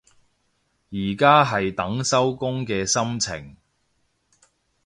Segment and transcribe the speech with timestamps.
[0.89, 3.55] 而家係等收工嘅心情